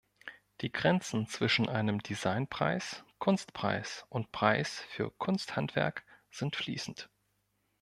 Die 0.61 0.71
Grenzen 0.71 1.27
zwischen 1.27 1.69
einem 1.69 2.01
Designpreis, 2.01 3.03
Kunstpreis 3.19 4.03
und 4.09 4.31
Preis 4.31 4.81
für 4.89 5.11
Kunsthandwerk 5.11 6.03
sind 6.31 6.55
fließend. 6.55 7.07